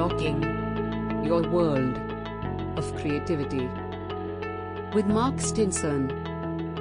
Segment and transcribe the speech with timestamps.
[0.00, 1.94] Unlocking Your World
[2.78, 3.68] of Creativity
[4.94, 6.08] with Mark Stinson.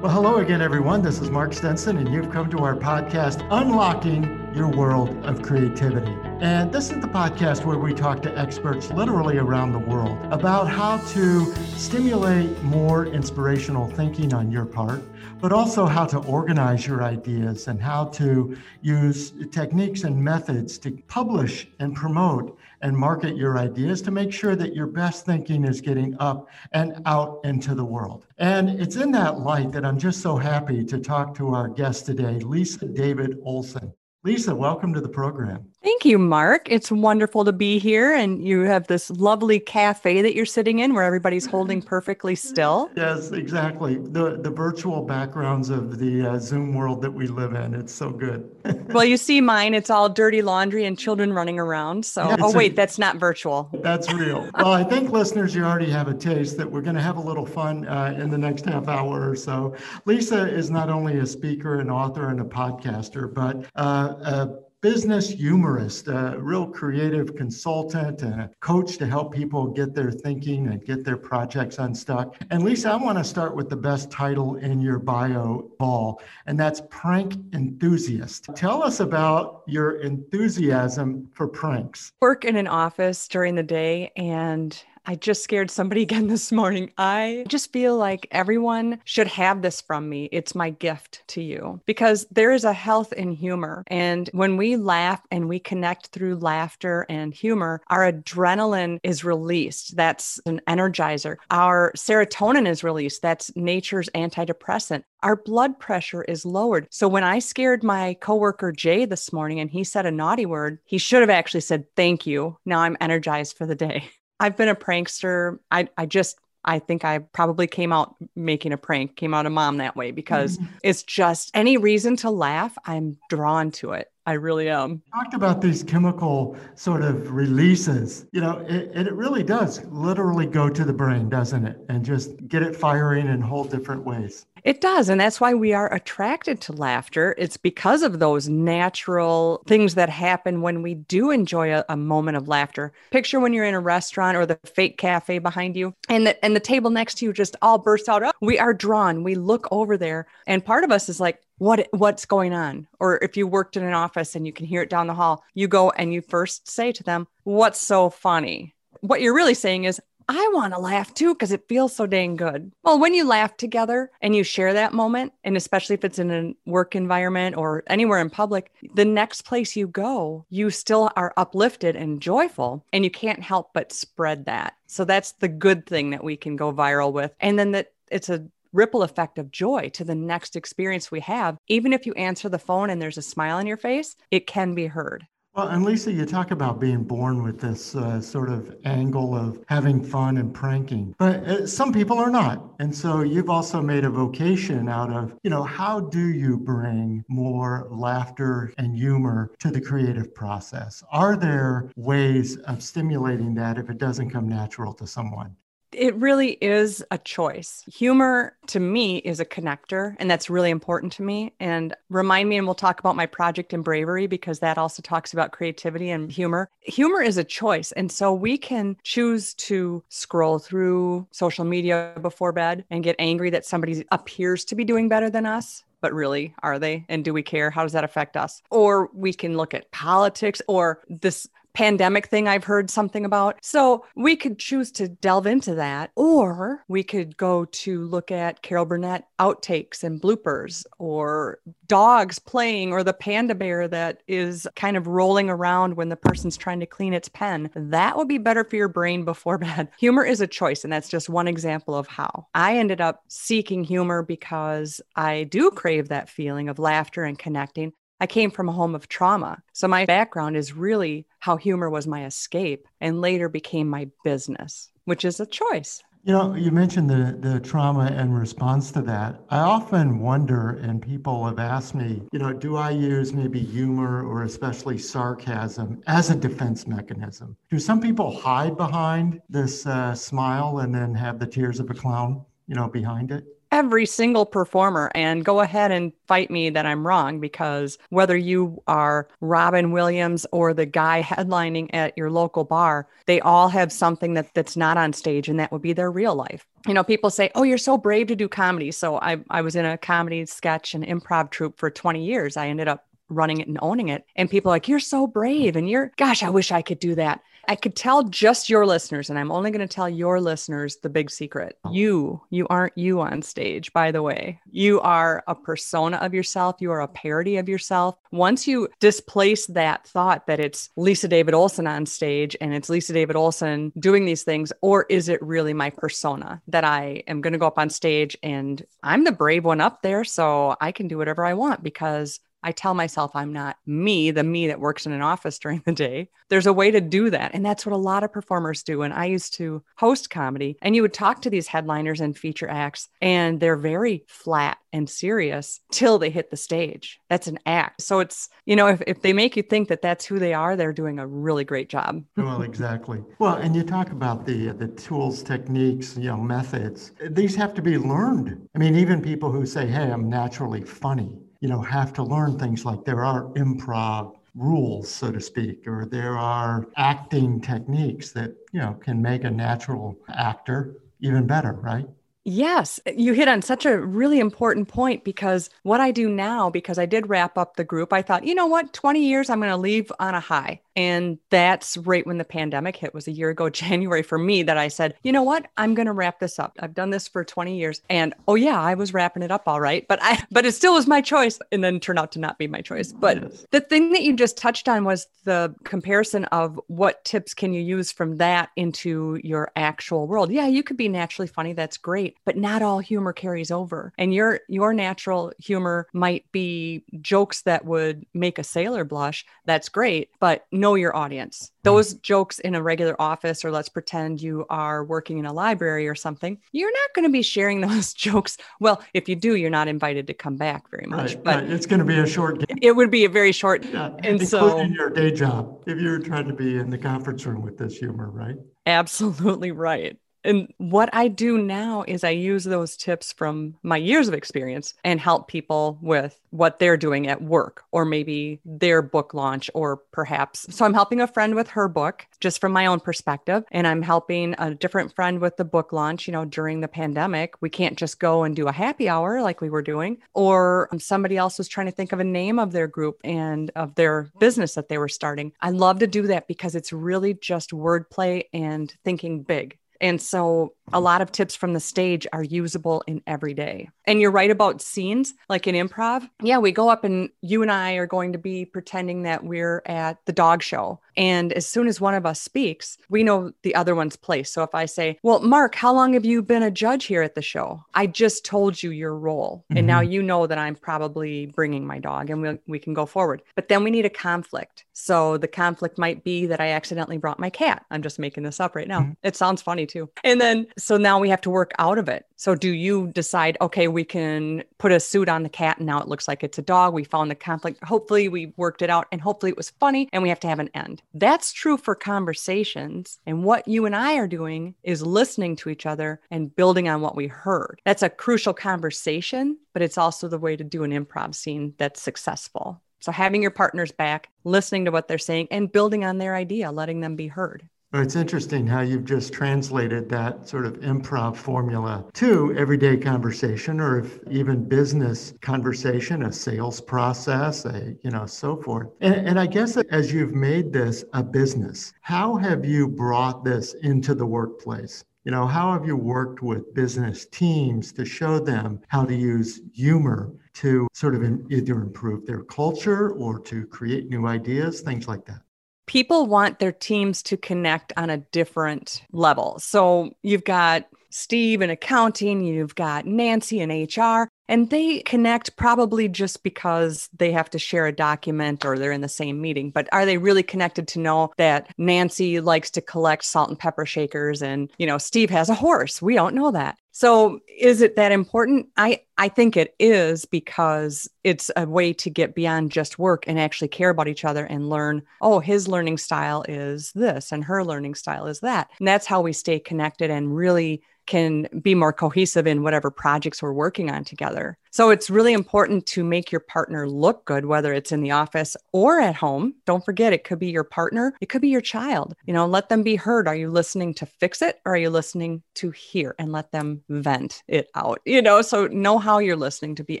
[0.00, 1.00] Well, hello again, everyone.
[1.00, 6.33] This is Mark Stinson, and you've come to our podcast, Unlocking Your World of Creativity.
[6.44, 10.68] And this is the podcast where we talk to experts literally around the world about
[10.68, 15.02] how to stimulate more inspirational thinking on your part,
[15.40, 20.90] but also how to organize your ideas and how to use techniques and methods to
[21.08, 25.80] publish and promote and market your ideas to make sure that your best thinking is
[25.80, 28.26] getting up and out into the world.
[28.36, 32.04] And it's in that light that I'm just so happy to talk to our guest
[32.04, 33.94] today, Lisa David Olson.
[34.24, 35.66] Lisa, welcome to the program.
[35.84, 36.66] Thank you, Mark.
[36.70, 38.14] It's wonderful to be here.
[38.14, 42.90] And you have this lovely cafe that you're sitting in where everybody's holding perfectly still.
[42.96, 43.96] Yes, exactly.
[43.96, 47.74] The, the virtual backgrounds of the uh, Zoom world that we live in.
[47.74, 48.50] It's so good.
[48.94, 52.06] well, you see mine, it's all dirty laundry and children running around.
[52.06, 53.68] So, yeah, oh, wait, a, that's not virtual.
[53.82, 54.48] That's real.
[54.54, 57.22] well, I think listeners, you already have a taste that we're going to have a
[57.22, 59.76] little fun uh, in the next half hour or so.
[60.06, 65.30] Lisa is not only a speaker, an author, and a podcaster, but uh, a business
[65.30, 70.84] humorist, a real creative consultant, and a coach to help people get their thinking and
[70.84, 72.36] get their projects unstuck.
[72.50, 76.60] And Lisa, I want to start with the best title in your bio ball, and
[76.60, 78.50] that's prank enthusiast.
[78.54, 82.12] Tell us about your enthusiasm for pranks.
[82.20, 86.92] Work in an office during the day and I just scared somebody again this morning.
[86.98, 90.28] I just feel like everyone should have this from me.
[90.32, 93.84] It's my gift to you because there is a health in humor.
[93.88, 99.96] And when we laugh and we connect through laughter and humor, our adrenaline is released.
[99.96, 101.36] That's an energizer.
[101.50, 103.22] Our serotonin is released.
[103.22, 106.86] That's nature's antidepressant our blood pressure is lowered.
[106.90, 110.78] So when I scared my coworker Jay this morning and he said a naughty word,
[110.84, 112.58] he should have actually said thank you.
[112.66, 114.10] Now I'm energized for the day.
[114.44, 115.58] I've been a prankster.
[115.70, 119.50] I, I just I think I probably came out making a prank, came out a
[119.50, 120.66] mom that way because mm-hmm.
[120.82, 124.10] it's just any reason to laugh, I'm drawn to it.
[124.26, 125.02] I really am.
[125.12, 128.26] Talked about these chemical sort of releases.
[128.32, 131.78] You know, it, it really does literally go to the brain, doesn't it?
[131.88, 134.46] And just get it firing in whole different ways.
[134.64, 135.10] It does.
[135.10, 137.34] And that's why we are attracted to laughter.
[137.36, 142.38] It's because of those natural things that happen when we do enjoy a, a, moment
[142.38, 142.92] of laughter.
[143.10, 146.56] Picture when you're in a restaurant or the fake cafe behind you and the, and
[146.56, 148.22] the table next to you just all bursts out.
[148.22, 149.22] Oh, we are drawn.
[149.22, 150.26] We look over there.
[150.46, 153.84] And part of us is like, what what's going on or if you worked in
[153.84, 156.68] an office and you can hear it down the hall you go and you first
[156.68, 161.12] say to them what's so funny what you're really saying is I want to laugh
[161.12, 162.72] too because it feels so dang good.
[162.82, 166.30] Well, when you laugh together and you share that moment, and especially if it's in
[166.30, 171.34] a work environment or anywhere in public, the next place you go, you still are
[171.36, 174.74] uplifted and joyful, and you can't help but spread that.
[174.86, 177.34] So that's the good thing that we can go viral with.
[177.40, 181.56] And then that it's a ripple effect of joy to the next experience we have.
[181.68, 184.74] Even if you answer the phone and there's a smile on your face, it can
[184.74, 185.26] be heard.
[185.54, 189.62] Well, and Lisa, you talk about being born with this uh, sort of angle of
[189.68, 192.74] having fun and pranking, but uh, some people are not.
[192.80, 197.24] And so you've also made a vocation out of, you know, how do you bring
[197.28, 201.04] more laughter and humor to the creative process?
[201.12, 205.54] Are there ways of stimulating that if it doesn't come natural to someone?
[205.96, 207.84] It really is a choice.
[207.92, 211.54] Humor to me is a connector, and that's really important to me.
[211.60, 215.32] And remind me, and we'll talk about my project in bravery because that also talks
[215.32, 216.70] about creativity and humor.
[216.82, 217.92] Humor is a choice.
[217.92, 223.50] And so we can choose to scroll through social media before bed and get angry
[223.50, 227.32] that somebody appears to be doing better than us but really are they and do
[227.32, 231.48] we care how does that affect us or we can look at politics or this
[231.74, 233.58] pandemic thing I've heard something about.
[233.62, 238.62] So we could choose to delve into that, or we could go to look at
[238.62, 244.96] Carol Burnett outtakes and bloopers, or dogs playing, or the panda bear that is kind
[244.96, 247.70] of rolling around when the person's trying to clean its pen.
[247.74, 249.88] That would be better for your brain before bed.
[249.98, 253.84] Humor is a choice, and that's just one example of how I ended up seeking
[253.84, 257.92] humor because I do crave that feeling of laughter and connecting.
[258.24, 259.62] I came from a home of trauma.
[259.74, 264.90] So my background is really how humor was my escape and later became my business,
[265.04, 266.02] which is a choice.
[266.22, 269.42] You know, you mentioned the, the trauma and response to that.
[269.50, 274.26] I often wonder, and people have asked me, you know, do I use maybe humor
[274.26, 277.58] or especially sarcasm as a defense mechanism?
[277.68, 281.94] Do some people hide behind this uh, smile and then have the tears of a
[281.94, 283.44] clown, you know, behind it?
[283.74, 288.80] Every single performer and go ahead and fight me that I'm wrong because whether you
[288.86, 294.34] are Robin Williams or the guy headlining at your local bar, they all have something
[294.34, 296.64] that that's not on stage and that would be their real life.
[296.86, 299.74] You know, people say, "Oh, you're so brave to do comedy." So I I was
[299.74, 302.56] in a comedy sketch and improv troupe for 20 years.
[302.56, 304.24] I ended up running it and owning it.
[304.36, 305.32] And people are like, "You're so mm.
[305.32, 308.86] brave." And you're, "Gosh, I wish I could do that." I could tell just your
[308.86, 311.78] listeners, and I'm only going to tell your listeners the big secret.
[311.84, 311.92] Oh.
[311.92, 314.60] You, you aren't you on stage, by the way.
[314.70, 316.76] You are a persona of yourself.
[316.80, 318.16] You are a parody of yourself.
[318.32, 323.12] Once you displace that thought that it's Lisa David Olson on stage and it's Lisa
[323.12, 327.52] David Olson doing these things, or is it really my persona that I am going
[327.52, 331.08] to go up on stage and I'm the brave one up there, so I can
[331.08, 335.06] do whatever I want because I tell myself I'm not me, the me that works
[335.06, 336.30] in an office during the day.
[336.48, 337.52] There's a way to do that.
[337.54, 339.02] And that's what a lot of performers do.
[339.02, 342.68] And I used to host comedy, and you would talk to these headliners and feature
[342.68, 347.20] acts, and they're very flat and serious till they hit the stage.
[347.28, 348.02] That's an act.
[348.02, 350.76] So it's, you know, if, if they make you think that that's who they are,
[350.76, 352.22] they're doing a really great job.
[352.36, 353.22] well, exactly.
[353.38, 357.12] Well, and you talk about the the tools, techniques, you know, methods.
[357.30, 358.68] These have to be learned.
[358.74, 362.58] I mean, even people who say, "Hey, I'm naturally funny." You know, have to learn
[362.58, 368.54] things like there are improv rules, so to speak, or there are acting techniques that,
[368.72, 372.06] you know, can make a natural actor even better, right?
[372.44, 376.98] Yes, you hit on such a really important point because what I do now, because
[376.98, 379.70] I did wrap up the group, I thought, you know what, 20 years, I'm going
[379.70, 380.82] to leave on a high.
[380.96, 384.78] And that's right when the pandemic hit was a year ago, January for me, that
[384.78, 386.76] I said, you know what, I'm going to wrap this up.
[386.80, 388.00] I've done this for 20 years.
[388.08, 390.94] And oh yeah, I was wrapping it up all right, but I, but it still
[390.94, 393.12] was my choice and then turned out to not be my choice.
[393.12, 397.72] But the thing that you just touched on was the comparison of what tips can
[397.72, 400.52] you use from that into your actual world.
[400.52, 401.72] Yeah, you could be naturally funny.
[401.72, 404.12] That's great but not all humor carries over.
[404.18, 409.44] And your your natural humor might be jokes that would make a sailor blush.
[409.64, 411.70] That's great, but know your audience.
[411.82, 412.20] Those mm-hmm.
[412.20, 416.14] jokes in a regular office or let's pretend you are working in a library or
[416.14, 418.58] something, you're not going to be sharing those jokes.
[418.80, 421.36] Well, if you do, you're not invited to come back very much.
[421.36, 421.70] Right, but right.
[421.70, 422.78] it's going to be a short game.
[422.82, 426.48] It would be a very short yeah, and so your day job if you're trying
[426.48, 428.56] to be in the conference room with this humor, right?
[428.84, 430.18] Absolutely right.
[430.44, 434.94] And what I do now is I use those tips from my years of experience
[435.02, 439.96] and help people with what they're doing at work or maybe their book launch or
[440.12, 440.66] perhaps.
[440.74, 443.64] So I'm helping a friend with her book just from my own perspective.
[443.72, 446.28] And I'm helping a different friend with the book launch.
[446.28, 449.60] You know, during the pandemic, we can't just go and do a happy hour like
[449.60, 450.18] we were doing.
[450.34, 453.70] Or um, somebody else was trying to think of a name of their group and
[453.74, 455.52] of their business that they were starting.
[455.60, 459.78] I love to do that because it's really just wordplay and thinking big.
[460.04, 463.88] And so a lot of tips from the stage are usable in every day.
[464.04, 466.28] And you're right about scenes, like in improv.
[466.42, 469.82] Yeah, we go up and you and I are going to be pretending that we're
[469.86, 471.00] at the dog show.
[471.16, 474.52] And as soon as one of us speaks, we know the other one's place.
[474.52, 477.34] So if I say, Well, Mark, how long have you been a judge here at
[477.34, 477.82] the show?
[477.94, 479.64] I just told you your role.
[479.70, 479.78] Mm-hmm.
[479.78, 480.12] And now mm-hmm.
[480.12, 483.40] you know that I'm probably bringing my dog and we, we can go forward.
[483.54, 484.84] But then we need a conflict.
[484.92, 487.86] So the conflict might be that I accidentally brought my cat.
[487.90, 489.00] I'm just making this up right now.
[489.00, 489.12] Mm-hmm.
[489.22, 490.10] It sounds funny too.
[490.24, 492.26] And then so now we have to work out of it.
[492.36, 496.00] So do you decide, okay, we can put a suit on the cat and now
[496.00, 496.92] it looks like it's a dog.
[496.92, 497.82] We found the conflict.
[497.84, 500.58] Hopefully we worked it out and hopefully it was funny and we have to have
[500.58, 501.00] an end.
[501.14, 503.18] That's true for conversations.
[503.24, 507.00] And what you and I are doing is listening to each other and building on
[507.00, 507.80] what we heard.
[507.84, 512.02] That's a crucial conversation, but it's also the way to do an improv scene that's
[512.02, 512.82] successful.
[513.00, 516.72] So having your partners back, listening to what they're saying and building on their idea,
[516.72, 517.68] letting them be heard.
[517.94, 523.78] Well, it's interesting how you've just translated that sort of improv formula to everyday conversation
[523.78, 528.88] or if even business conversation, a sales process, a, you know, so forth.
[529.00, 533.74] And, and I guess as you've made this a business, how have you brought this
[533.74, 535.04] into the workplace?
[535.22, 539.60] You know, how have you worked with business teams to show them how to use
[539.72, 545.24] humor to sort of either improve their culture or to create new ideas, things like
[545.26, 545.42] that?
[545.86, 549.58] People want their teams to connect on a different level.
[549.58, 556.08] So you've got Steve in accounting, you've got Nancy in HR, and they connect probably
[556.08, 559.70] just because they have to share a document or they're in the same meeting.
[559.70, 563.86] But are they really connected to know that Nancy likes to collect salt and pepper
[563.86, 566.02] shakers and, you know, Steve has a horse?
[566.02, 566.76] We don't know that.
[566.96, 568.68] So is it that important?
[568.76, 573.36] I I think it is because it's a way to get beyond just work and
[573.36, 577.64] actually care about each other and learn, oh, his learning style is this and her
[577.64, 578.70] learning style is that.
[578.78, 583.42] And that's how we stay connected and really can be more cohesive in whatever projects
[583.42, 584.56] we're working on together.
[584.74, 588.56] So it's really important to make your partner look good, whether it's in the office
[588.72, 589.54] or at home.
[589.66, 592.16] Don't forget, it could be your partner, it could be your child.
[592.26, 593.28] You know, let them be heard.
[593.28, 596.82] Are you listening to fix it or are you listening to hear and let them
[596.88, 598.00] vent it out?
[598.04, 600.00] You know, so know how you're listening to be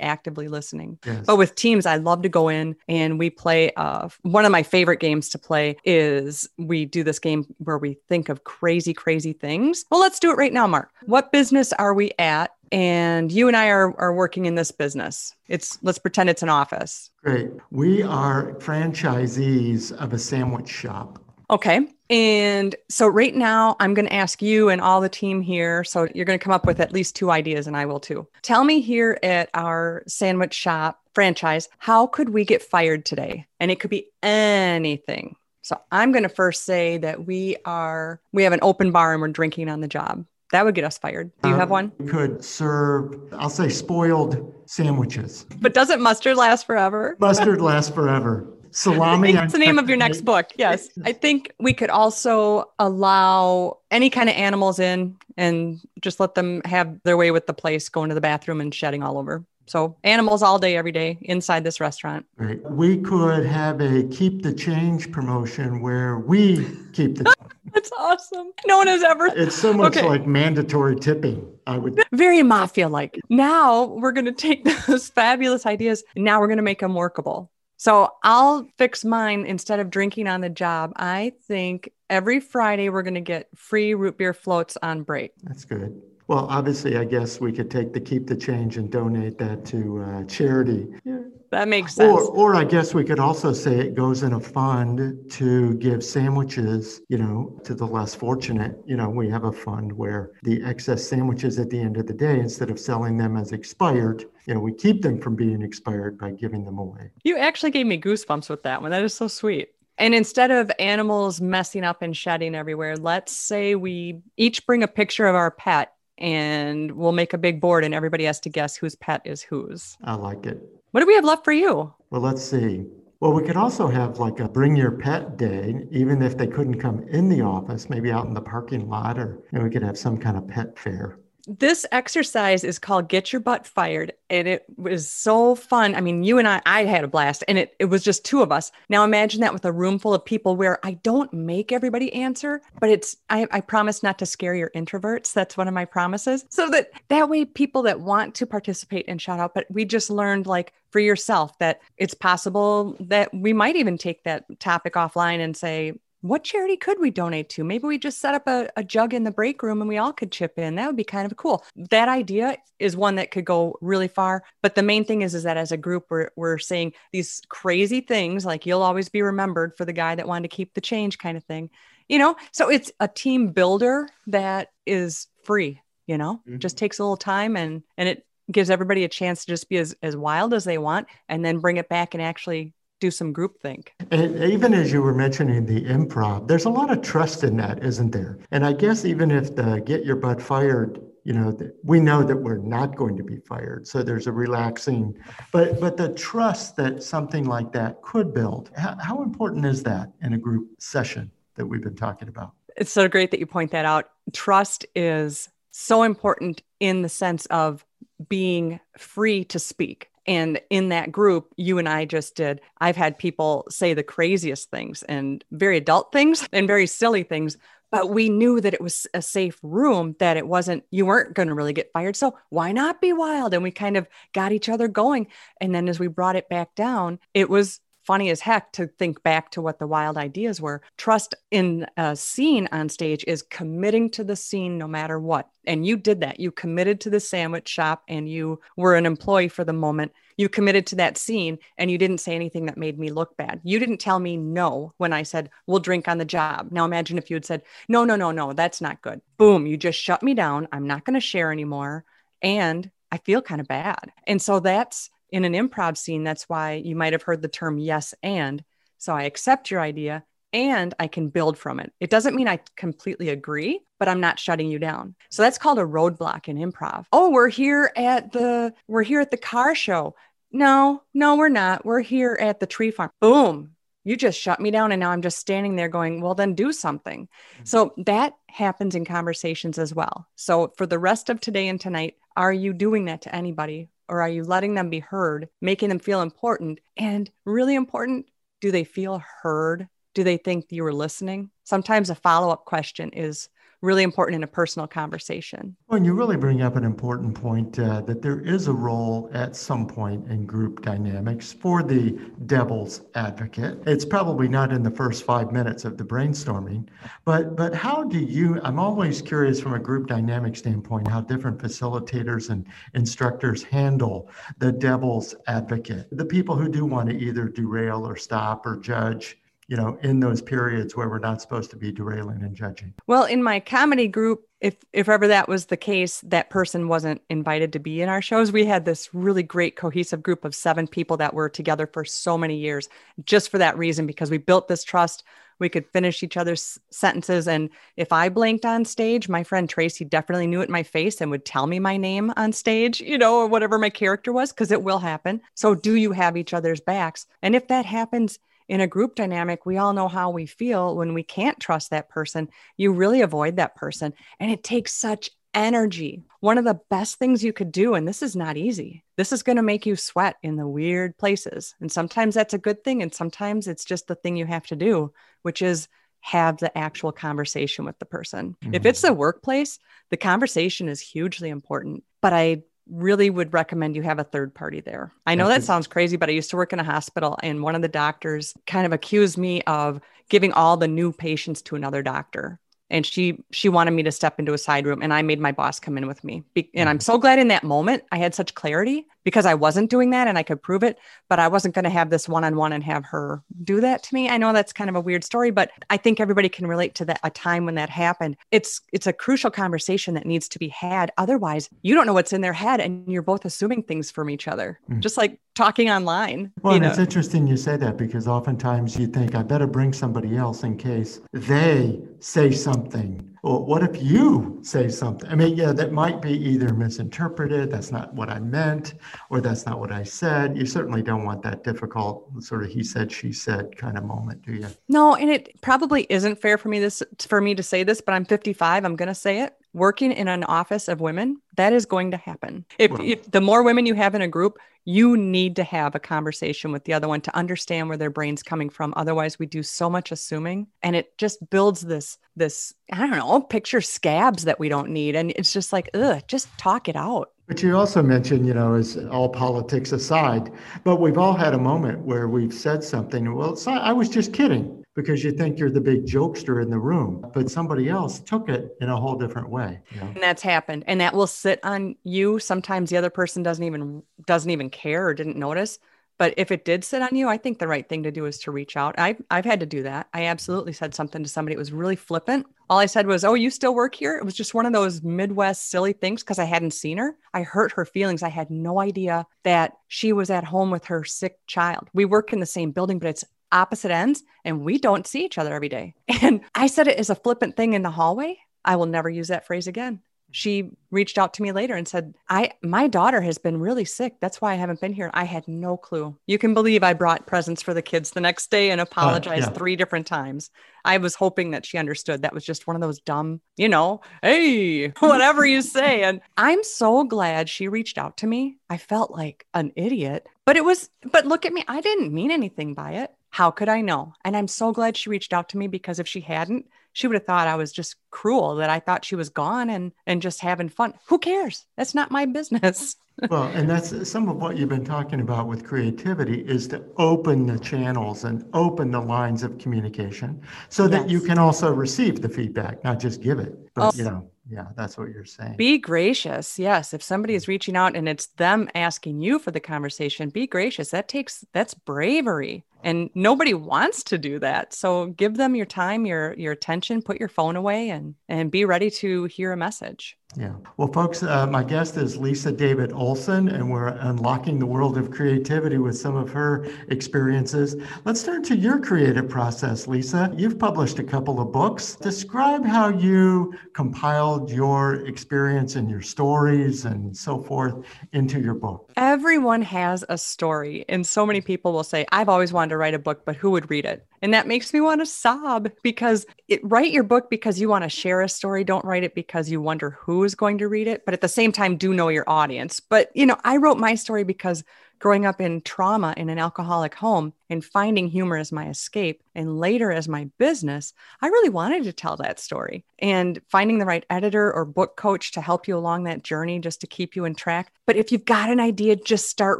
[0.00, 0.98] actively listening.
[1.06, 1.24] Yes.
[1.24, 3.72] But with teams, I love to go in and we play.
[3.76, 7.96] Uh, one of my favorite games to play is we do this game where we
[8.08, 9.84] think of crazy, crazy things.
[9.92, 10.90] Well, let's do it right now, Mark.
[11.06, 12.50] What business are we at?
[12.74, 15.34] And you and I are, are working in this business.
[15.48, 17.10] It's let's pretend it's an office.
[17.22, 17.50] Great.
[17.70, 21.20] We are franchisees of a sandwich shop.
[21.50, 21.86] Okay.
[22.10, 25.84] And so right now, I'm going to ask you and all the team here.
[25.84, 28.26] So you're going to come up with at least two ideas, and I will too.
[28.42, 33.46] Tell me here at our sandwich shop franchise, how could we get fired today?
[33.60, 35.36] And it could be anything.
[35.62, 39.22] So I'm going to first say that we are, we have an open bar and
[39.22, 40.26] we're drinking on the job.
[40.54, 41.32] That would get us fired.
[41.42, 41.90] Do you have one?
[42.06, 45.46] Could serve, I'll say, spoiled sandwiches.
[45.60, 47.16] But doesn't mustard last forever?
[47.20, 48.46] Mustard lasts forever.
[48.70, 49.32] Salami.
[49.32, 50.52] That's the name of your next book.
[50.56, 50.90] Yes.
[51.04, 56.62] I think we could also allow any kind of animals in and just let them
[56.64, 59.44] have their way with the place, going to the bathroom and shedding all over.
[59.66, 62.26] So animals all day, every day inside this restaurant.
[62.36, 62.60] Right.
[62.70, 67.34] We could have a keep the change promotion where we keep the.
[67.72, 68.52] That's awesome.
[68.66, 69.26] No one has ever.
[69.26, 70.06] It's so much okay.
[70.06, 71.50] like mandatory tipping.
[71.66, 72.00] I would.
[72.12, 73.18] Very mafia like.
[73.30, 76.04] Now we're going to take those fabulous ideas.
[76.16, 77.50] Now we're going to make them workable.
[77.76, 80.92] So I'll fix mine instead of drinking on the job.
[80.96, 85.32] I think every Friday we're going to get free root beer floats on break.
[85.42, 86.00] That's good.
[86.26, 90.02] Well, obviously, I guess we could take the keep the change and donate that to
[90.02, 90.86] uh, charity.
[91.04, 91.18] Yeah.
[91.50, 92.10] That makes sense.
[92.10, 96.02] Or, or I guess we could also say it goes in a fund to give
[96.02, 98.76] sandwiches, you know, to the less fortunate.
[98.86, 102.12] You know, we have a fund where the excess sandwiches at the end of the
[102.12, 106.18] day, instead of selling them as expired, you know, we keep them from being expired
[106.18, 107.10] by giving them away.
[107.22, 108.90] You actually gave me goosebumps with that one.
[108.90, 109.68] That is so sweet.
[109.96, 114.88] And instead of animals messing up and shedding everywhere, let's say we each bring a
[114.88, 118.76] picture of our pet and we'll make a big board and everybody has to guess
[118.76, 119.96] whose pet is whose.
[120.04, 120.60] I like it.
[120.92, 121.92] What do we have left for you?
[122.10, 122.84] Well, let's see.
[123.20, 126.78] Well, we could also have like a bring your pet day, even if they couldn't
[126.78, 129.96] come in the office, maybe out in the parking lot, or and we could have
[129.96, 134.12] some kind of pet fair this exercise is called Get Your Butt Fired.
[134.30, 135.94] And it was so fun.
[135.94, 138.42] I mean, you and I, I had a blast, and it, it was just two
[138.42, 138.72] of us.
[138.88, 142.62] Now imagine that with a room full of people where I don't make everybody answer,
[142.80, 145.32] but it's, I, I promise not to scare your introverts.
[145.32, 146.44] That's one of my promises.
[146.50, 150.10] So that that way, people that want to participate and shout out, but we just
[150.10, 155.40] learned like for yourself that it's possible that we might even take that topic offline
[155.40, 155.92] and say,
[156.24, 157.62] what charity could we donate to?
[157.62, 160.14] Maybe we just set up a, a, jug in the break room and we all
[160.14, 160.76] could chip in.
[160.76, 161.62] That would be kind of cool.
[161.90, 164.42] That idea is one that could go really far.
[164.62, 168.00] But the main thing is, is that as a group, we're, we're saying these crazy
[168.00, 171.18] things like you'll always be remembered for the guy that wanted to keep the change
[171.18, 171.68] kind of thing.
[172.08, 176.58] You know, so it's a team builder that is free, you know, mm-hmm.
[176.58, 179.76] just takes a little time and and it gives everybody a chance to just be
[179.76, 182.72] as, as wild as they want and then bring it back and actually
[183.04, 183.88] do some groupthink.
[184.10, 187.84] And even as you were mentioning the improv, there's a lot of trust in that,
[187.84, 188.38] isn't there?
[188.50, 192.36] And I guess even if the get your butt fired, you know, we know that
[192.36, 193.86] we're not going to be fired.
[193.86, 195.14] So there's a relaxing,
[195.52, 198.70] but but the trust that something like that could build.
[198.74, 202.52] How, how important is that in a group session that we've been talking about?
[202.78, 204.06] It's so great that you point that out.
[204.32, 207.84] Trust is so important in the sense of
[208.28, 213.18] being free to speak and in that group, you and I just did, I've had
[213.18, 217.56] people say the craziest things and very adult things and very silly things.
[217.90, 221.46] But we knew that it was a safe room, that it wasn't, you weren't going
[221.46, 222.16] to really get fired.
[222.16, 223.54] So why not be wild?
[223.54, 225.28] And we kind of got each other going.
[225.60, 229.22] And then as we brought it back down, it was funny as heck to think
[229.22, 230.82] back to what the wild ideas were.
[230.96, 235.48] Trust in a scene on stage is committing to the scene no matter what.
[235.66, 236.40] And you did that.
[236.40, 240.12] You committed to the sandwich shop and you were an employee for the moment.
[240.36, 243.60] You committed to that scene and you didn't say anything that made me look bad.
[243.64, 246.68] You didn't tell me no when I said, we'll drink on the job.
[246.70, 249.20] Now imagine if you had said, no, no, no, no, that's not good.
[249.36, 250.68] Boom, you just shut me down.
[250.72, 252.04] I'm not going to share anymore.
[252.42, 254.10] And I feel kind of bad.
[254.26, 257.78] And so that's in an improv scene, that's why you might have heard the term
[257.78, 258.62] yes and.
[258.98, 261.92] So I accept your idea and I can build from it.
[261.98, 265.16] It doesn't mean I completely agree, but I'm not shutting you down.
[265.28, 267.06] So that's called a roadblock in improv.
[267.12, 270.14] Oh, we're here at the we're here at the car show.
[270.52, 271.84] No, no, we're not.
[271.84, 273.10] We're here at the tree farm.
[273.20, 273.72] Boom.
[274.04, 276.72] You just shut me down and now I'm just standing there going, "Well, then do
[276.72, 277.64] something." Mm-hmm.
[277.64, 280.28] So that happens in conversations as well.
[280.36, 284.22] So for the rest of today and tonight, are you doing that to anybody or
[284.22, 286.80] are you letting them be heard, making them feel important?
[286.96, 288.26] And really important,
[288.60, 289.88] do they feel heard?
[290.14, 291.50] Do they think you were listening?
[291.64, 293.48] Sometimes a follow up question is
[293.84, 295.76] really important in a personal conversation.
[295.86, 299.30] Well, and you really bring up an important point uh, that there is a role
[299.34, 303.82] at some point in group dynamics for the devil's advocate.
[303.86, 306.88] It's probably not in the first five minutes of the brainstorming,
[307.24, 308.60] but but how do you?
[308.64, 314.72] I'm always curious from a group dynamic standpoint how different facilitators and instructors handle the
[314.72, 319.38] devil's advocate, the people who do want to either derail or stop or judge
[319.68, 322.92] you know, in those periods where we're not supposed to be derailing and judging.
[323.06, 327.22] Well, in my comedy group, if if ever that was the case, that person wasn't
[327.28, 328.52] invited to be in our shows.
[328.52, 332.38] We had this really great cohesive group of seven people that were together for so
[332.38, 332.88] many years,
[333.24, 335.24] just for that reason, because we built this trust.
[335.60, 337.46] We could finish each other's sentences.
[337.46, 341.20] And if I blinked on stage, my friend Tracy definitely knew it in my face
[341.20, 344.50] and would tell me my name on stage, you know, or whatever my character was,
[344.50, 345.40] because it will happen.
[345.54, 347.26] So, do you have each other's backs?
[347.42, 351.14] And if that happens, in a group dynamic, we all know how we feel when
[351.14, 352.48] we can't trust that person.
[352.76, 354.14] You really avoid that person.
[354.40, 356.22] And it takes such energy.
[356.40, 359.42] One of the best things you could do, and this is not easy, this is
[359.42, 361.74] going to make you sweat in the weird places.
[361.80, 363.02] And sometimes that's a good thing.
[363.02, 365.88] And sometimes it's just the thing you have to do, which is
[366.20, 368.56] have the actual conversation with the person.
[368.62, 368.74] Mm-hmm.
[368.74, 369.78] If it's the workplace,
[370.10, 372.02] the conversation is hugely important.
[372.22, 375.12] But I really would recommend you have a third party there.
[375.26, 377.74] I know that sounds crazy, but I used to work in a hospital and one
[377.74, 382.02] of the doctors kind of accused me of giving all the new patients to another
[382.02, 382.60] doctor
[382.90, 385.52] and she she wanted me to step into a side room and i made my
[385.52, 386.42] boss come in with me
[386.74, 387.00] and i'm mm-hmm.
[387.00, 390.38] so glad in that moment i had such clarity because i wasn't doing that and
[390.38, 393.42] i could prove it but i wasn't going to have this one-on-one and have her
[393.62, 394.28] do that to me.
[394.28, 397.04] I know that's kind of a weird story but i think everybody can relate to
[397.06, 398.36] that a time when that happened.
[398.50, 401.12] It's it's a crucial conversation that needs to be had.
[401.18, 404.48] Otherwise you don't know what's in their head and you're both assuming things from each
[404.48, 405.00] other mm.
[405.00, 409.42] just like talking online well it's interesting you say that because oftentimes you think i
[409.42, 415.28] better bring somebody else in case they say something well, what if you say something?
[415.28, 418.94] I mean, yeah, that might be either misinterpreted, that's not what I meant,
[419.28, 420.56] or that's not what I said.
[420.56, 424.40] You certainly don't want that difficult sort of he said, she said kind of moment,
[424.40, 424.68] do you?
[424.88, 428.14] No, and it probably isn't fair for me this for me to say this, but
[428.14, 428.82] I'm 55.
[428.82, 429.54] I'm gonna say it.
[429.74, 432.64] Working in an office of women, that is going to happen.
[432.78, 435.94] If, well, if the more women you have in a group, you need to have
[435.94, 438.92] a conversation with the other one to understand where their brain's coming from.
[438.96, 443.40] Otherwise we do so much assuming and it just builds this this i don't know
[443.40, 445.16] picture scabs that we don't need.
[445.16, 447.30] And it's just like ugh just talk it out.
[447.46, 450.50] But you also mentioned, you know, as all politics aside,
[450.82, 453.34] but we've all had a moment where we've said something.
[453.34, 456.78] Well, not, I was just kidding because you think you're the big jokester in the
[456.78, 459.80] room, but somebody else took it in a whole different way.
[459.90, 460.06] You know?
[460.06, 462.38] And that's happened, and that will sit on you.
[462.38, 465.78] Sometimes the other person doesn't even doesn't even care or didn't notice.
[466.16, 468.38] But if it did sit on you, I think the right thing to do is
[468.40, 468.94] to reach out.
[468.98, 470.06] I've, I've had to do that.
[470.14, 471.54] I absolutely said something to somebody.
[471.54, 472.46] It was really flippant.
[472.70, 474.16] All I said was, Oh, you still work here?
[474.16, 477.16] It was just one of those Midwest silly things because I hadn't seen her.
[477.34, 478.22] I hurt her feelings.
[478.22, 481.88] I had no idea that she was at home with her sick child.
[481.92, 485.38] We work in the same building, but it's opposite ends and we don't see each
[485.38, 485.94] other every day.
[486.22, 488.38] And I said it as a flippant thing in the hallway.
[488.64, 490.00] I will never use that phrase again
[490.34, 494.16] she reached out to me later and said, I my daughter has been really sick.
[494.20, 495.08] That's why I haven't been here.
[495.14, 496.16] I had no clue.
[496.26, 499.50] You can believe I brought presents for the kids the next day and apologized uh,
[499.50, 499.56] yeah.
[499.56, 500.50] three different times.
[500.84, 502.22] I was hoping that she understood.
[502.22, 505.94] That was just one of those dumb, you know, hey, whatever you say.
[506.04, 508.56] And I'm so glad she reached out to me.
[508.68, 511.64] I felt like an idiot, but it was, but look at me.
[511.68, 513.12] I didn't mean anything by it.
[513.34, 514.12] How could I know?
[514.24, 517.14] And I'm so glad she reached out to me because if she hadn't, she would
[517.14, 520.38] have thought I was just cruel that I thought she was gone and and just
[520.38, 520.94] having fun.
[521.08, 521.66] Who cares?
[521.76, 522.94] That's not my business.
[523.30, 527.44] well, and that's some of what you've been talking about with creativity is to open
[527.46, 532.28] the channels and open the lines of communication so that you can also receive the
[532.28, 533.74] feedback, not just give it.
[533.74, 533.92] But oh.
[533.96, 535.56] you know, yeah, that's what you're saying.
[535.56, 536.56] Be gracious.
[536.56, 536.94] Yes.
[536.94, 540.90] If somebody is reaching out and it's them asking you for the conversation, be gracious.
[540.90, 542.64] That takes that's bravery.
[542.84, 544.74] And nobody wants to do that.
[544.74, 548.64] So give them your time, your your attention, put your phone away and and be
[548.66, 550.18] ready to hear a message.
[550.36, 550.54] Yeah.
[550.76, 555.12] Well, folks, uh, my guest is Lisa David Olson, and we're unlocking the world of
[555.12, 557.76] creativity with some of her experiences.
[558.04, 560.32] Let's turn to your creative process, Lisa.
[560.36, 561.94] You've published a couple of books.
[561.96, 568.90] Describe how you compiled your experience and your stories and so forth into your book.
[568.96, 572.94] Everyone has a story, and so many people will say, I've always wanted to write
[572.94, 574.04] a book, but who would read it?
[574.20, 577.84] And that makes me want to sob because it, write your book because you want
[577.84, 578.64] to share a story.
[578.64, 581.04] Don't write it because you wonder who is going to read it.
[581.04, 582.80] But at the same time, do know your audience.
[582.80, 584.64] But, you know, I wrote my story because
[584.98, 589.58] growing up in trauma in an alcoholic home and finding humor as my escape and
[589.58, 592.84] later as my business, I really wanted to tell that story.
[592.98, 596.80] And finding the right editor or book coach to help you along that journey just
[596.80, 597.72] to keep you in track.
[597.86, 599.58] But if you've got an idea, just start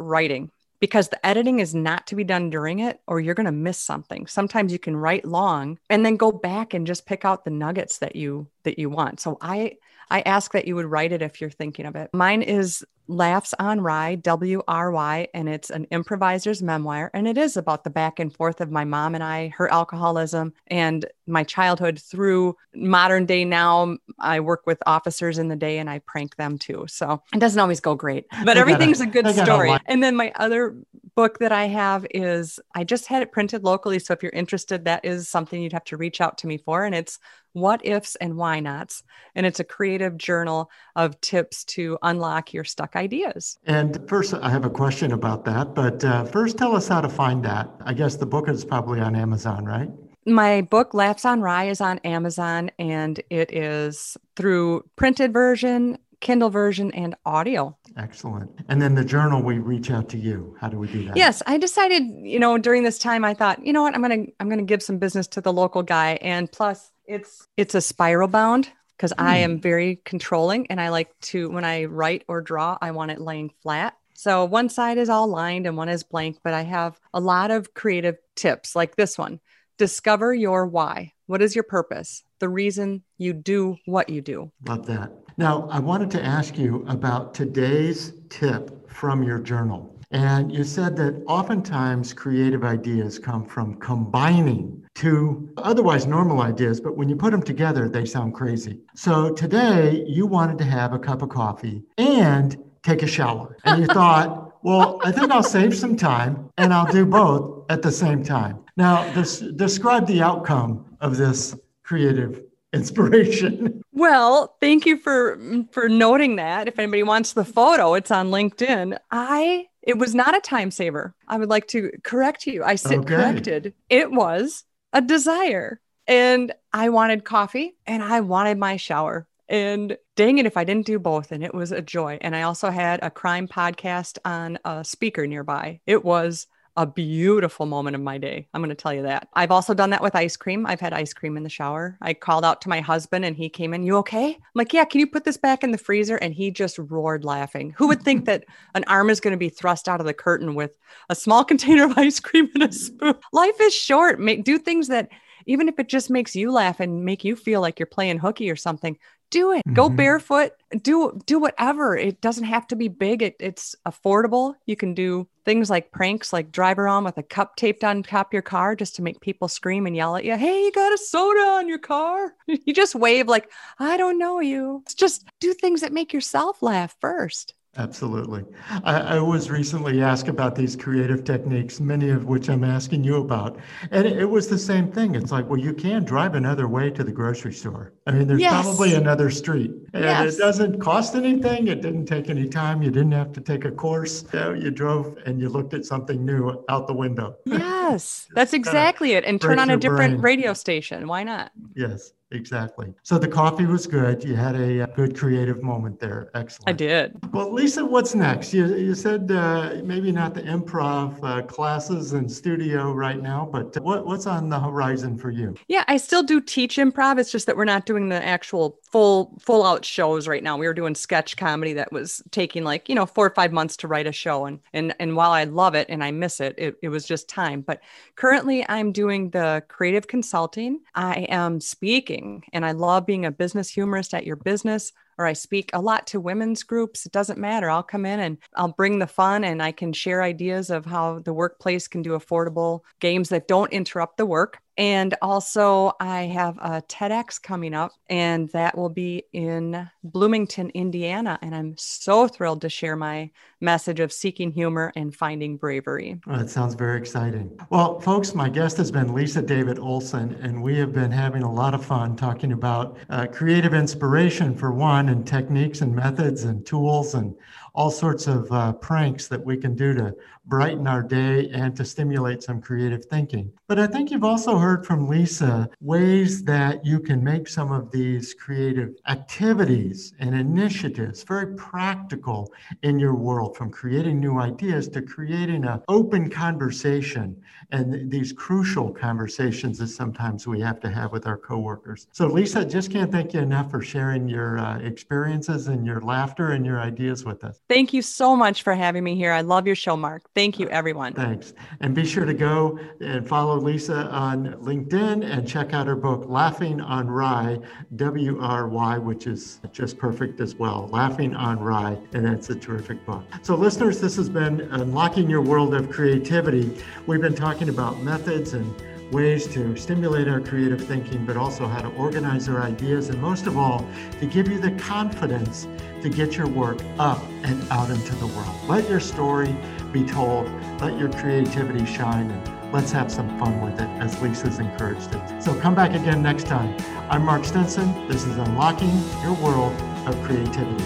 [0.00, 0.50] writing
[0.80, 3.78] because the editing is not to be done during it or you're going to miss
[3.78, 4.26] something.
[4.26, 7.98] Sometimes you can write long and then go back and just pick out the nuggets
[7.98, 9.20] that you that you want.
[9.20, 9.76] So I
[10.10, 12.10] I ask that you would write it if you're thinking of it.
[12.12, 17.10] Mine is Laughs on Rye, W R Y, and it's an improviser's memoir.
[17.12, 20.54] And it is about the back and forth of my mom and I, her alcoholism,
[20.68, 23.96] and my childhood through modern day now.
[24.18, 26.86] I work with officers in the day and I prank them too.
[26.88, 29.76] So it doesn't always go great, but everything's a good story.
[29.86, 30.74] And then my other
[31.14, 33.98] book that I have is I just had it printed locally.
[33.98, 36.84] So if you're interested, that is something you'd have to reach out to me for.
[36.84, 37.20] And it's
[37.52, 39.04] What Ifs and Why Nots.
[39.36, 43.58] And it's a creative journal of tips to unlock your stuck ideas.
[43.64, 45.74] And first, I have a question about that.
[45.74, 47.70] But uh, first, tell us how to find that.
[47.84, 49.88] I guess the book is probably on Amazon, right?
[50.26, 56.48] My book, Laughs on rye is on Amazon and it is through printed version, Kindle
[56.48, 57.76] version, and audio.
[57.98, 58.50] Excellent.
[58.68, 60.56] And then the journal, we reach out to you.
[60.58, 61.16] How do we do that?
[61.16, 64.24] Yes, I decided, you know, during this time, I thought, you know what, I'm gonna
[64.40, 68.28] I'm gonna give some business to the local guy, and plus, it's it's a spiral
[68.28, 69.22] bound because mm.
[69.24, 69.44] I hmm.
[69.44, 73.20] am very controlling, and I like to when I write or draw, I want it
[73.20, 73.96] laying flat.
[74.14, 77.50] So one side is all lined and one is blank, but I have a lot
[77.50, 79.40] of creative tips like this one.
[79.76, 81.12] Discover your why.
[81.26, 82.22] What is your purpose?
[82.38, 84.52] The reason you do what you do.
[84.66, 85.10] Love that.
[85.36, 89.93] Now, I wanted to ask you about today's tip from your journal.
[90.14, 96.96] And you said that oftentimes creative ideas come from combining two otherwise normal ideas, but
[96.96, 98.78] when you put them together, they sound crazy.
[98.94, 103.56] So today you wanted to have a cup of coffee and take a shower.
[103.64, 107.82] And you thought, well, I think I'll save some time and I'll do both at
[107.82, 108.60] the same time.
[108.76, 112.40] Now, this, describe the outcome of this creative
[112.72, 113.82] inspiration.
[113.92, 116.66] Well, thank you for for noting that.
[116.66, 118.98] If anybody wants the photo, it's on LinkedIn.
[119.12, 121.14] I it was not a time saver.
[121.28, 122.64] I would like to correct you.
[122.64, 123.14] I sit okay.
[123.14, 123.74] corrected.
[123.88, 125.80] It was a desire.
[126.06, 129.26] And I wanted coffee and I wanted my shower.
[129.48, 132.18] And dang it, if I didn't do both, and it was a joy.
[132.22, 135.80] And I also had a crime podcast on a speaker nearby.
[135.86, 138.48] It was a beautiful moment of my day.
[138.52, 139.28] I'm going to tell you that.
[139.34, 140.66] I've also done that with ice cream.
[140.66, 141.96] I've had ice cream in the shower.
[142.00, 144.34] I called out to my husband and he came in, You okay?
[144.34, 146.16] I'm like, Yeah, can you put this back in the freezer?
[146.16, 147.74] And he just roared laughing.
[147.76, 150.54] Who would think that an arm is going to be thrust out of the curtain
[150.54, 150.76] with
[151.08, 153.14] a small container of ice cream and a spoon?
[153.32, 154.18] Life is short.
[154.18, 155.10] Make, do things that
[155.46, 158.50] even if it just makes you laugh and make you feel like you're playing hooky
[158.50, 158.96] or something,
[159.30, 159.58] do it.
[159.66, 159.74] Mm-hmm.
[159.74, 160.52] Go barefoot.
[160.82, 161.96] Do do whatever.
[161.96, 163.22] It doesn't have to be big.
[163.22, 164.54] It, it's affordable.
[164.66, 168.28] You can do things like pranks, like drive around with a cup taped on top
[168.28, 170.36] of your car just to make people scream and yell at you.
[170.36, 172.34] Hey, you got a soda on your car?
[172.66, 174.82] You just wave like, I don't know you.
[174.86, 177.54] It's just do things that make yourself laugh first.
[177.76, 178.44] Absolutely.
[178.84, 183.16] I, I, was recently asked about these creative techniques, many of which I'm asking you
[183.16, 183.58] about.
[183.90, 185.16] And it, it, was the same thing.
[185.16, 187.92] It's like, well, you can drive another way to the grocery store.
[188.06, 188.62] I mean, there's yes.
[188.62, 189.72] probably another street.
[189.92, 190.36] And yes.
[190.36, 191.66] it doesn't cost anything.
[191.66, 192.80] It didn't take any time.
[192.80, 194.24] You didn't have to take a course.
[194.32, 197.36] You, know, you drove and you looked at something new out the window.
[197.44, 199.24] Yes, that's exactly it.
[199.24, 200.38] And turn on a different brain.
[200.38, 201.08] radio station.
[201.08, 201.50] Why not?
[201.74, 202.12] Yes.
[202.34, 202.92] Exactly.
[203.02, 204.24] So the coffee was good.
[204.24, 206.30] You had a, a, good creative moment there.
[206.34, 206.68] Excellent.
[206.68, 207.16] I did.
[207.32, 208.52] Well, Lisa, what's next?
[208.54, 213.80] You, you said uh, maybe not the improv uh, classes and studio right now, but
[213.82, 215.54] what, what's on the horizon for you?
[215.68, 217.18] Yeah, I still do teach improv.
[217.18, 220.56] It's just that we're not doing the actual full full out shows right now.
[220.56, 223.76] We were doing sketch comedy that was taking like you know four or five months
[223.78, 226.54] to write a show, and and and while I love it and I miss it,
[226.58, 227.60] it, it was just time.
[227.60, 227.80] But
[228.14, 230.80] currently, I'm doing the creative consulting.
[230.94, 234.92] I am speaking and I love being a business humorist at your business.
[235.18, 237.06] Or I speak a lot to women's groups.
[237.06, 237.70] It doesn't matter.
[237.70, 241.20] I'll come in and I'll bring the fun and I can share ideas of how
[241.20, 244.58] the workplace can do affordable games that don't interrupt the work.
[244.76, 251.38] And also, I have a TEDx coming up, and that will be in Bloomington, Indiana.
[251.42, 256.20] And I'm so thrilled to share my message of seeking humor and finding bravery.
[256.26, 257.56] That sounds very exciting.
[257.70, 261.52] Well, folks, my guest has been Lisa David Olson, and we have been having a
[261.52, 266.64] lot of fun talking about uh, creative inspiration for one, and techniques and methods and
[266.66, 267.34] tools and
[267.74, 270.14] all sorts of uh, pranks that we can do to
[270.46, 273.50] brighten our day and to stimulate some creative thinking.
[273.66, 277.90] But I think you've also heard from Lisa ways that you can make some of
[277.90, 285.02] these creative activities and initiatives very practical in your world, from creating new ideas to
[285.02, 287.36] creating an open conversation
[287.70, 292.06] and these crucial conversations that sometimes we have to have with our coworkers.
[292.12, 296.52] So, Lisa, just can't thank you enough for sharing your uh, experiences and your laughter
[296.52, 297.60] and your ideas with us.
[297.66, 299.32] Thank you so much for having me here.
[299.32, 300.22] I love your show, Mark.
[300.34, 301.14] Thank you, everyone.
[301.14, 301.54] Thanks.
[301.80, 306.26] And be sure to go and follow Lisa on LinkedIn and check out her book,
[306.28, 307.58] Laughing on Rye,
[307.96, 310.88] W R Y, which is just perfect as well.
[310.92, 311.98] Laughing on Rye.
[312.12, 313.24] And that's a terrific book.
[313.40, 316.76] So, listeners, this has been Unlocking Your World of Creativity.
[317.06, 318.74] We've been talking about methods and
[319.10, 323.46] ways to stimulate our creative thinking, but also how to organize our ideas, and most
[323.46, 323.86] of all,
[324.18, 325.66] to give you the confidence
[326.04, 328.54] to get your work up and out into the world.
[328.68, 329.56] Let your story
[329.90, 330.46] be told,
[330.78, 335.42] let your creativity shine, and let's have some fun with it as Lisa's encouraged it.
[335.42, 336.76] So come back again next time.
[337.08, 338.06] I'm Mark Stinson.
[338.06, 339.72] This is Unlocking Your World
[340.06, 340.84] of Creativity.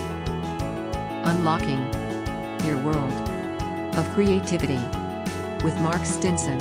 [1.24, 1.80] Unlocking
[2.64, 3.12] Your World
[3.96, 4.78] of Creativity
[5.64, 6.60] with Mark Stinson.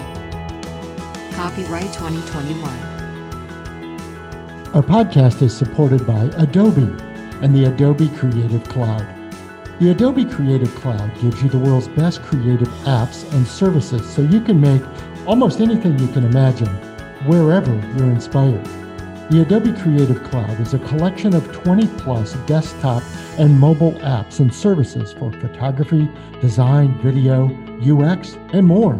[1.33, 2.63] Copyright 2021.
[4.73, 7.06] Our podcast is supported by Adobe
[7.41, 9.05] and the Adobe Creative Cloud.
[9.79, 14.41] The Adobe Creative Cloud gives you the world's best creative apps and services so you
[14.41, 14.81] can make
[15.27, 16.69] almost anything you can imagine
[17.27, 18.65] wherever you're inspired.
[19.29, 23.03] The Adobe Creative Cloud is a collection of 20 plus desktop
[23.37, 26.09] and mobile apps and services for photography,
[26.41, 27.49] design, video,
[27.81, 28.95] UX, and more.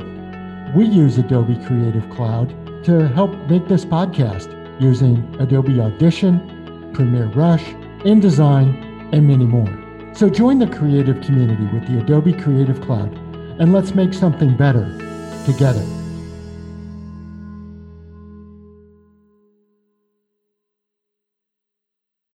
[0.76, 7.64] We use Adobe Creative Cloud to help make this podcast using Adobe Audition, Premiere Rush,
[8.00, 9.70] InDesign, and many more.
[10.14, 13.14] So join the creative community with the Adobe Creative Cloud
[13.60, 14.86] and let's make something better
[15.46, 15.97] together.